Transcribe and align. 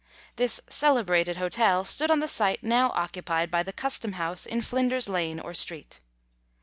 This 0.35 0.59
celebrated 0.65 1.37
hotel 1.37 1.83
stood 1.83 2.09
on 2.09 2.21
the 2.21 2.27
site 2.27 2.63
now 2.63 2.89
occupied 2.95 3.51
by 3.51 3.61
the 3.61 3.71
Custom 3.71 4.13
House 4.13 4.47
in 4.47 4.63
Flinders 4.63 5.07
lane 5.07 5.39
or 5.39 5.53
street. 5.53 5.99